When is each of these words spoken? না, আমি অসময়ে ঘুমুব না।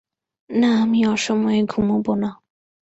না, 0.49 0.69
আমি 0.81 0.99
অসময়ে 1.07 1.61
ঘুমুব 1.65 2.05
না। 2.13 2.29